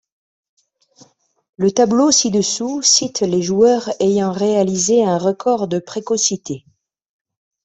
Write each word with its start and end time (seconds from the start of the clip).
Le 1.57 1.69
tableau 1.71 2.09
ci-dessous 2.09 2.81
cite 2.81 3.19
les 3.19 3.43
joueurs 3.43 3.91
ayant 3.99 4.31
réalisé 4.31 5.03
un 5.05 5.19
record 5.19 5.67
de 5.67 5.77
précocité. 5.77 6.65